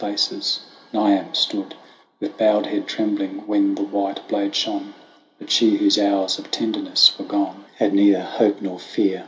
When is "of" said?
0.49-0.97, 6.39-6.49